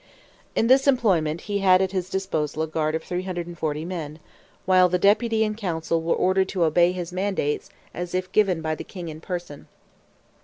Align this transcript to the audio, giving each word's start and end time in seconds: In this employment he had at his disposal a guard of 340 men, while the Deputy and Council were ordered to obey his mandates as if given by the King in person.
In 0.55 0.65
this 0.65 0.87
employment 0.87 1.41
he 1.41 1.59
had 1.59 1.79
at 1.79 1.91
his 1.91 2.09
disposal 2.09 2.63
a 2.63 2.67
guard 2.67 2.95
of 2.95 3.03
340 3.03 3.85
men, 3.85 4.17
while 4.65 4.89
the 4.89 4.97
Deputy 4.97 5.43
and 5.45 5.55
Council 5.55 6.01
were 6.01 6.15
ordered 6.15 6.49
to 6.49 6.63
obey 6.63 6.91
his 6.91 7.13
mandates 7.13 7.69
as 7.93 8.15
if 8.15 8.31
given 8.31 8.63
by 8.63 8.73
the 8.73 8.83
King 8.83 9.09
in 9.09 9.21
person. 9.21 9.67